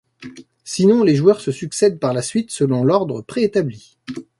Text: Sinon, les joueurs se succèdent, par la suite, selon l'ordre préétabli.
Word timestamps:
Sinon, 0.63 1.03
les 1.03 1.15
joueurs 1.15 1.41
se 1.41 1.51
succèdent, 1.51 1.99
par 1.99 2.11
la 2.11 2.23
suite, 2.23 2.49
selon 2.49 2.83
l'ordre 2.83 3.21
préétabli. 3.21 3.99